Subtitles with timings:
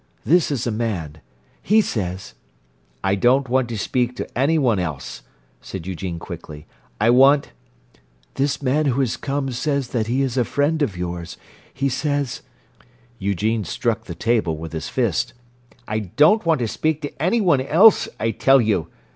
[0.25, 1.21] This is a man.
[1.61, 2.33] He says—"
[3.03, 5.21] "I don't want to speak to any one else,"
[5.61, 6.65] said Eugene quickly.
[6.99, 7.51] "I want—"
[8.33, 11.37] "This man who has come says that he is a friend of yours.
[11.71, 12.41] He says—"
[13.19, 15.33] Eugene struck the table with his fist.
[15.87, 18.87] "I don't want to speak to any one else, I tell you!"